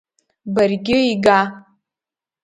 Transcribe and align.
Баргьы 0.53 0.97
ига! 1.13 1.39